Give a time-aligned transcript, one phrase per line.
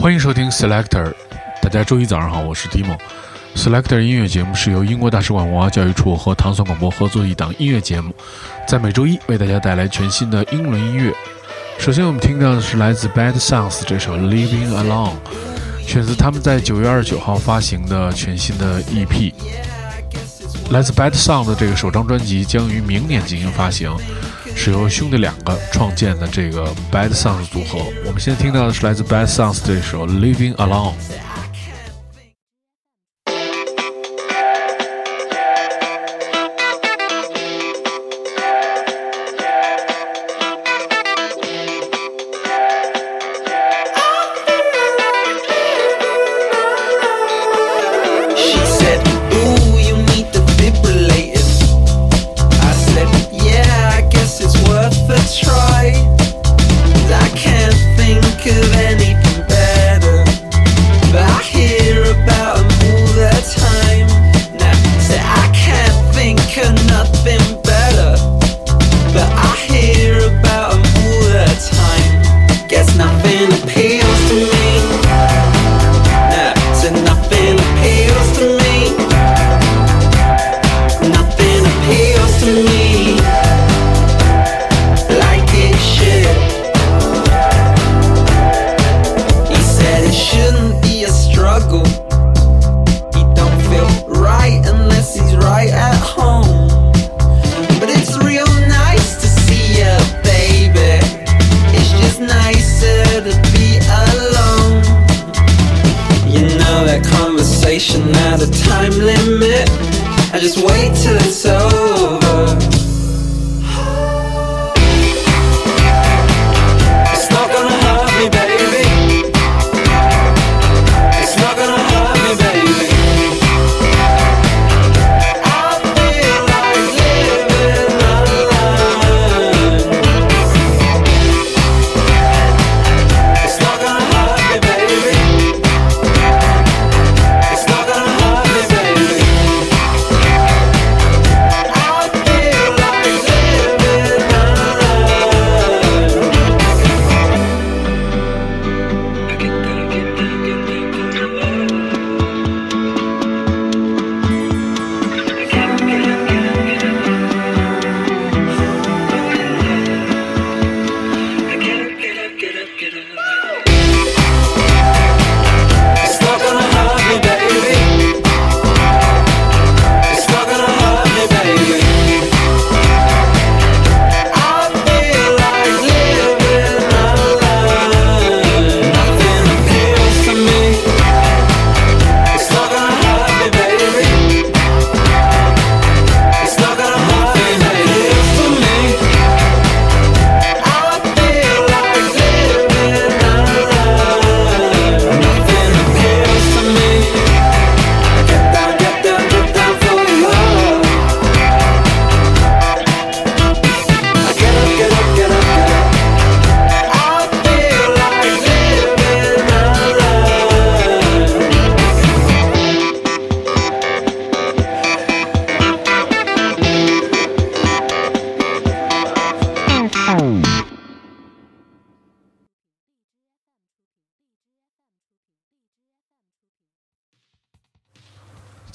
[0.00, 1.12] 欢迎收听 Selector，
[1.60, 2.96] 大家周一早上好，我是 Dimo。
[3.54, 8.14] Selector 音乐节目是由英国大使馆文化教育处和糖蒜广播合作的一档音乐节目，
[8.66, 11.12] 在每周一为大家带来全新的英伦音乐。
[11.78, 15.16] 首先我们听到的是来自 Bad Sounds 这首 Living Alone，
[15.86, 19.34] 选自他们在九月二十九号发行的全新的 EP。
[20.70, 23.94] 来自 Bad Sounds 的这个首张专辑将于明年进行发行。
[24.54, 27.78] 是由兄弟两个创建的这个 Bad Sounds 组合。
[28.04, 30.94] 我们现在听到的是来自 Bad Sounds 这首 Living Alone。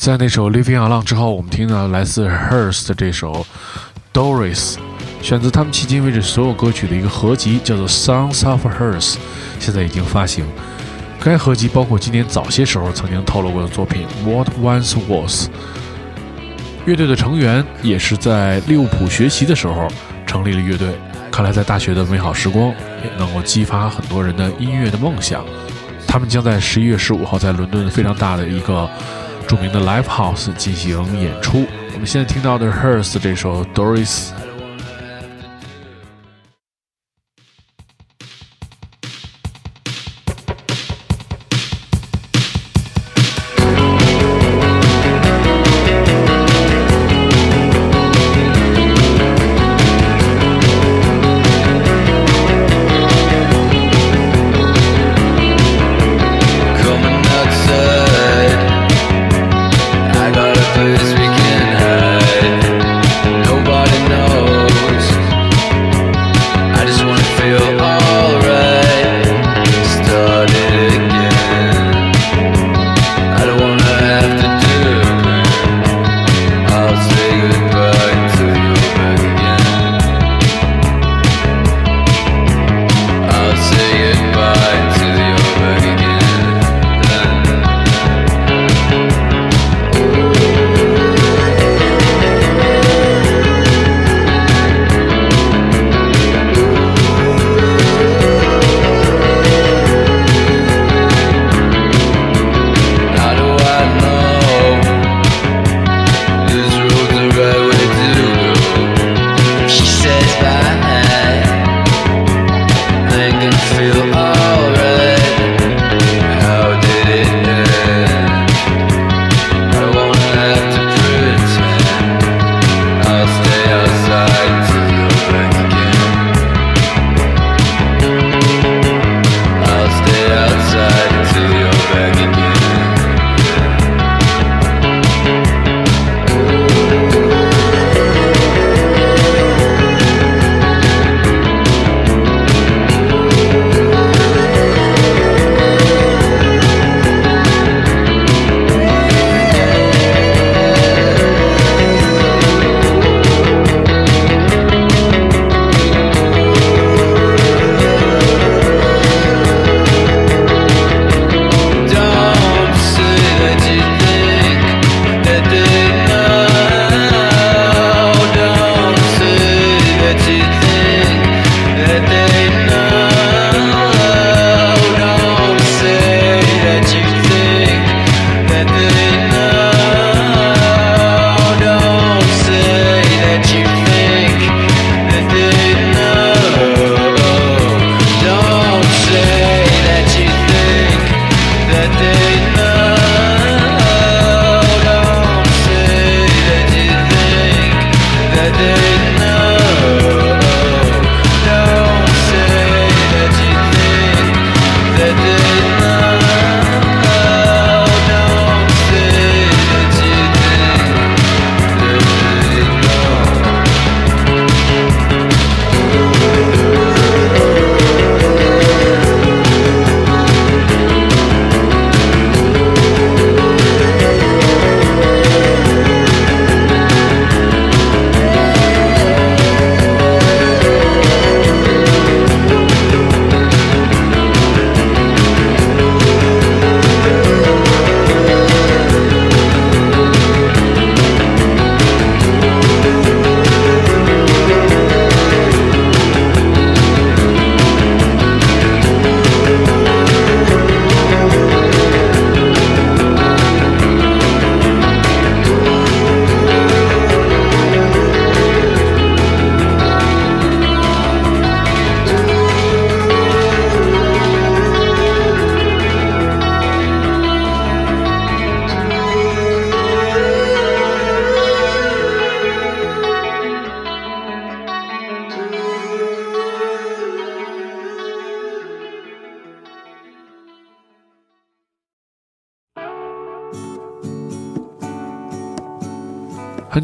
[0.06, 3.44] 在那首《Living Alone》之后，我们听到来自 Hers 的这首
[4.14, 4.74] 《Doris》，
[5.20, 9.24] 选择他们迄今为止所有歌曲的一个合集，叫做《Songs of h e r s t》，
[9.60, 10.46] 现在已经发行。
[11.20, 15.48] 该合集包括今年早些时候曾经透露过的作品《What Once Was》。
[16.86, 19.88] 乐队的成员也是在利物浦学习的时候
[20.28, 20.90] 成立了乐队，
[21.32, 22.68] 看来在大学的美好时光
[23.04, 25.44] 也能够激发很多人的音乐的梦想。
[26.08, 28.88] 他们将在十一月十五号在伦敦非常大的一个。
[29.48, 31.66] 著名的 Live House 进行演出。
[31.94, 34.45] 我们现在听到的 Hers 这首 Doris。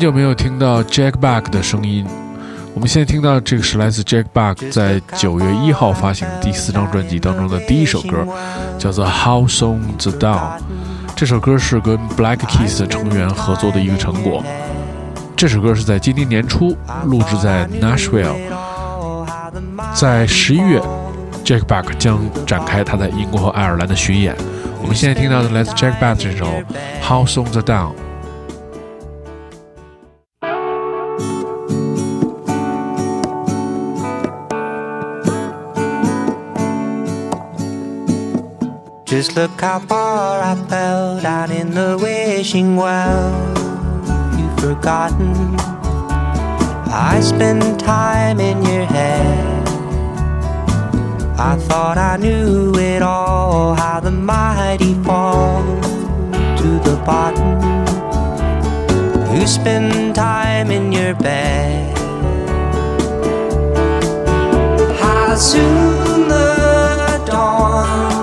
[0.02, 2.04] 久没有听到 Jack Back 的声音，
[2.74, 8.26] 我们现在听到这个是来自 Jack Back 在九月一号发行的第四张专辑当中的第一首歌，
[8.80, 10.60] 叫做 How Soon the Dawn。
[11.16, 14.44] 这首歌是跟 Black Keys 成员合作的一个成果。
[15.38, 18.38] 这首歌是在今年年初录制在 Nashville，
[19.94, 20.82] 在十一月
[21.46, 24.36] ，Jack Back 将展开他在英国和爱尔兰的巡演。
[24.82, 26.48] 我们现在听到的来自 Jack Back 这首
[27.08, 27.92] How Soon the Dawn。
[39.22, 43.30] Just look how far I fell down in the wishing well.
[44.36, 45.36] You've forgotten.
[46.90, 49.68] I spent time in your head.
[51.38, 55.62] I thought I knew it all, how the mighty fall
[56.58, 57.62] to the bottom.
[59.36, 61.96] You spend time in your bed.
[65.00, 68.21] How soon the dawn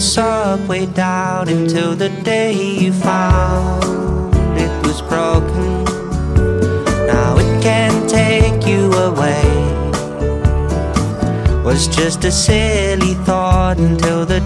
[0.00, 5.84] subway down until the day you found it was broken.
[7.06, 9.42] Now it can't take you away.
[11.64, 14.40] Was just a silly thought until the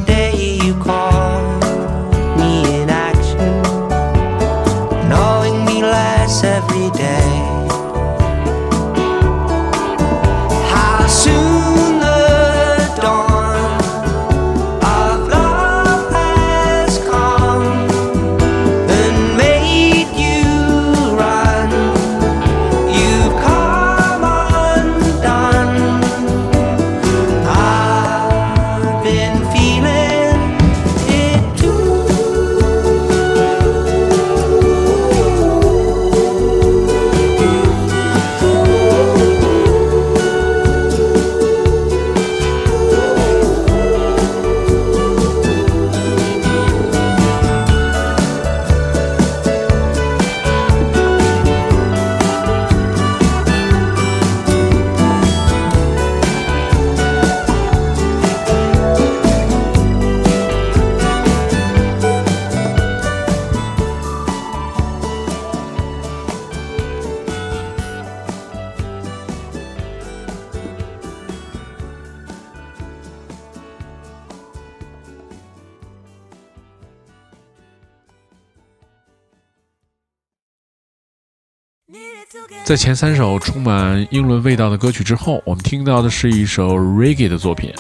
[82.65, 87.73] 在前三首充满英伦味道的歌曲之后，我们听到的是一首 reggae 的作品，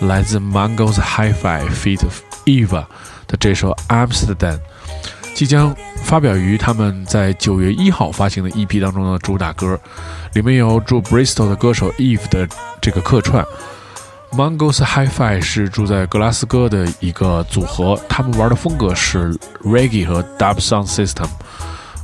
[0.00, 2.00] 来自 Mangos Hi-Fi feat.
[2.44, 2.84] Eva
[3.26, 4.58] 的这首 Amsterdam，
[5.34, 9.78] 即将发表于他们在九月一号发行的 EP 当中的主打歌，
[10.34, 12.48] 里面有住 Bristol 的歌手 Eve 的
[12.80, 13.44] 这个客串。
[14.32, 21.28] Mangos Hi-Fi 是住在格拉斯哥的一个组合，他们玩的风格是 reggae 和 dub sound system。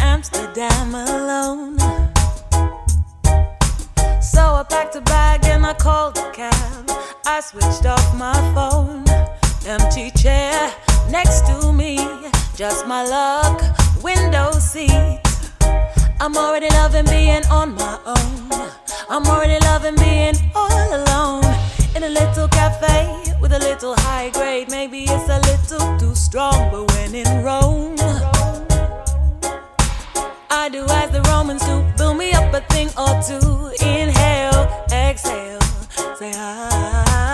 [0.00, 1.78] Amsterdam alone.
[4.20, 6.90] So I packed a bag and I called a cab.
[7.26, 9.04] I switched off my phone.
[9.66, 10.72] Empty chair
[11.10, 11.98] next to me.
[12.56, 13.62] Just my luck,
[14.02, 15.20] window seat.
[16.20, 18.70] I'm already loving being on my own.
[19.08, 21.44] I'm already loving being all alone.
[21.96, 24.70] In a little cafe with a little high grade.
[24.70, 27.96] Maybe it's a little too strong, but when in Rome.
[30.52, 31.84] I do as the Romans do.
[31.96, 33.72] Build me up a thing or two.
[33.86, 35.60] Inhale, exhale,
[36.16, 37.29] say hi.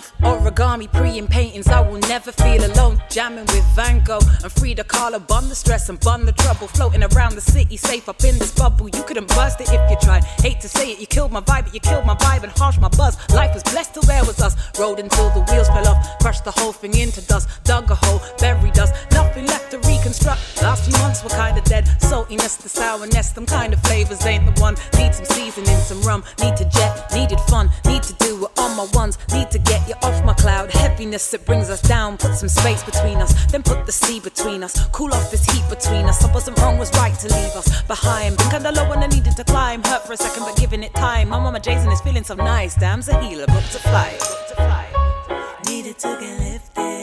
[0.00, 0.29] off
[0.70, 1.68] origami, pre and paintings.
[1.68, 3.00] I will never feel alone.
[3.10, 5.26] Jamming with Van Gogh and Frida Kahlo.
[5.26, 6.68] Bun the stress and bun the trouble.
[6.68, 8.88] Floating around the city, safe up in this bubble.
[8.88, 10.24] You couldn't bust it if you tried.
[10.42, 12.78] Hate to say it, you killed my vibe, but you killed my vibe and harsh
[12.78, 13.16] my buzz.
[13.30, 14.56] Life was blessed till there was us.
[14.78, 16.18] Rode until the wheels fell off.
[16.20, 17.48] Crushed the whole thing into dust.
[17.64, 18.90] Dug a hole, buried us.
[19.12, 20.62] Nothing left to reconstruct.
[20.62, 21.86] Last few months were kinda dead.
[22.00, 24.76] Saltiness, the sourness, them kind of flavors ain't the one.
[24.96, 26.22] Need some seasoning, some rum.
[26.40, 27.70] Need to jet, needed fun.
[27.86, 29.18] Need to do it on my ones.
[29.32, 30.59] Need to get you off my cloud.
[30.68, 32.18] Heaviness, it brings us down.
[32.18, 33.32] Put some space between us.
[33.46, 34.88] Then put the sea between us.
[34.90, 36.24] Cool off this heat between us.
[36.24, 38.36] I wasn't wrong, was right to leave us behind.
[38.36, 39.82] Been kinda low when I needed to climb.
[39.84, 41.28] Hurt for a second, but giving it time.
[41.30, 42.74] My mama Jason is feeling so nice.
[42.74, 44.10] Damn's a healer, booked to fly.
[44.18, 44.86] Booked to fly.
[45.66, 46.99] Needed to get lifted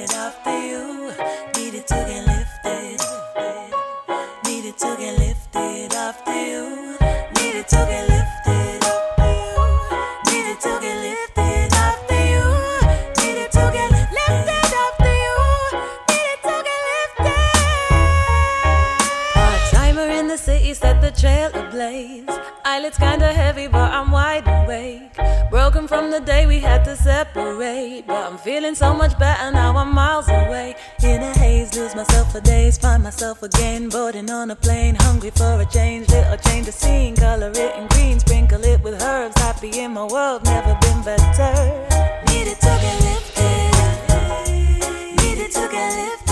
[22.88, 25.12] Eyelids kinda heavy, but I'm wide awake.
[25.50, 28.06] Broken from the day we had to separate.
[28.08, 30.76] But I'm feeling so much better now I'm miles away.
[31.04, 33.90] In a haze, lose myself for days, find myself again.
[33.90, 36.08] Boarding on a plane, hungry for a change.
[36.08, 39.38] Little change of scene, color it in green, sprinkle it with herbs.
[39.42, 41.54] Happy in my world, never been better.
[42.32, 43.74] Needed to get lifted.
[45.22, 46.27] Needed to get lifted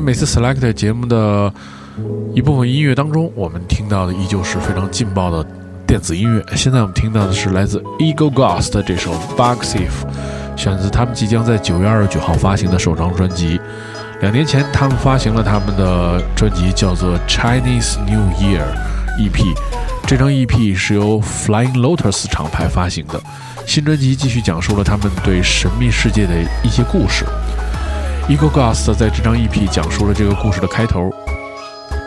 [0.00, 1.52] 每次 Select 节目的
[2.34, 5.46] 一部分音乐当中，我们听到的依旧是非常劲爆的
[5.86, 6.42] 电子音乐。
[6.56, 9.90] 现在我们听到的是来自 Eagle Ghost 的这首《Bug Thief》，
[10.56, 13.60] 选自他们即将在九月二十九号发行的首张专辑。
[14.22, 18.62] 两年前，他们发行了他们的专辑，叫做《Chinese New Year》
[19.18, 19.54] EP。
[20.06, 23.20] 这张 EP 是由 Flying Lotus 厂牌发行的。
[23.66, 27.24] 新专辑继续讲述了他们对神秘世界的一些故事。
[28.30, 31.10] Eagle Ghost 在这张 EP 讲述了这个故事的开头。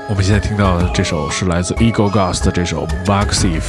[0.08, 3.60] 我们现在听到的这首是来自 Eagle Ghost 的这首《Maxif》。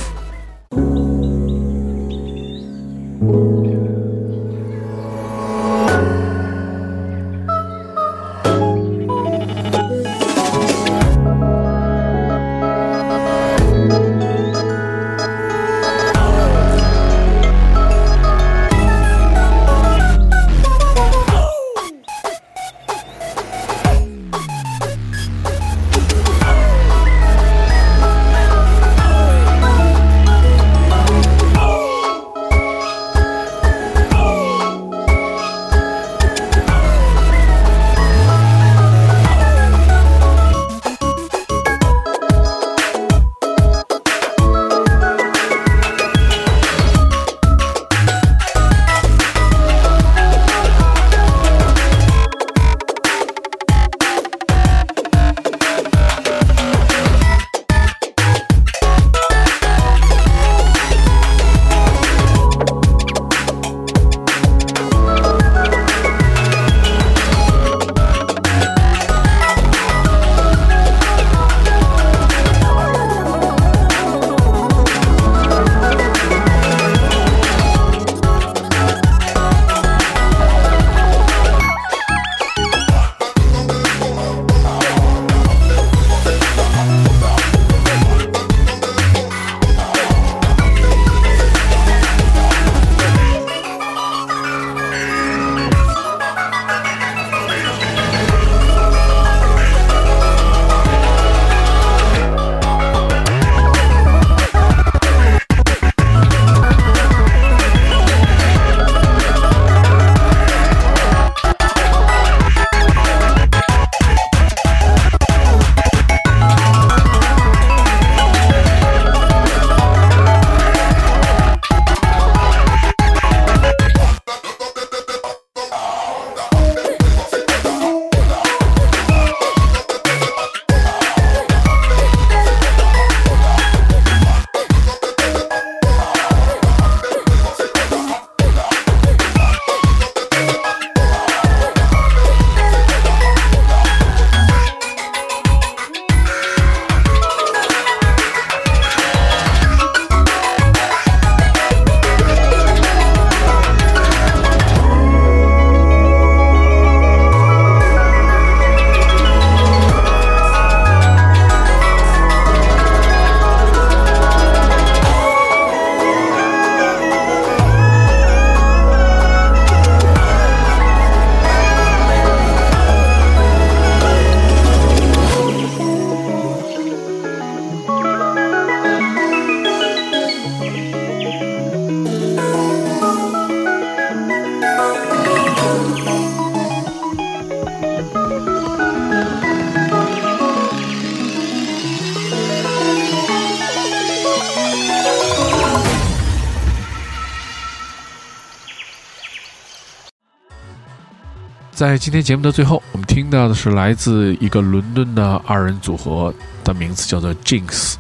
[201.87, 206.33] 在今天节目的最后，我们听到的是来自一个伦敦的二人组合，
[206.65, 207.97] 的名字叫做 Jinx，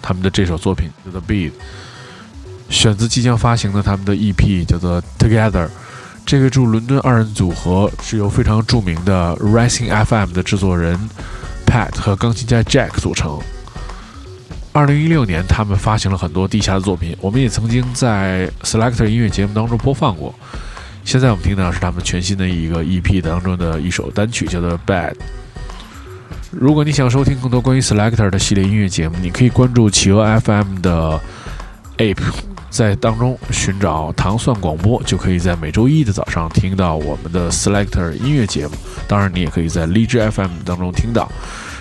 [0.00, 1.50] 他们的这首作品叫做《Beat》，
[2.68, 5.66] 选自即将发行的他们的 EP 叫做《Together》。
[6.24, 10.96] 这个驻伦敦二人组合是由非常著名的 Rising FM 的制作人
[11.66, 13.40] Pat 和钢琴家 Jack 组成。
[14.72, 20.32] 二零一六年，他们发行了很多地下的作品，我们也曾经在 Selector 音乐节目当中播放过。
[21.04, 25.12] 现在我们听到是他们全新的一个 EP 当中的一首单曲，叫做《Bad》。
[26.50, 31.20] 如果你想收听更多关于 Selector 的系列音乐节目，你可以关注企鹅 FM 的
[31.98, 32.18] App，
[32.70, 38.74] 在当中寻找糖蒜广播，就可以在每周一的早上听到我们的 Selector 音乐节目。
[39.06, 41.30] 当然，你也可以在荔枝 FM 当中听到。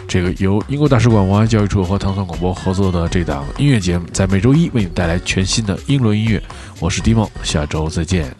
[0.08, 6.41] 这个由英国大使馆文化教育处和糖蒜广播合作的这档音乐节目，在每周一为你带来全新的英伦音乐。
[6.79, 8.36] 我是 Dimon，，下周再见。